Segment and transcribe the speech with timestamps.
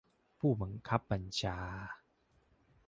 [0.39, 1.57] ผู้บังคับบัญชา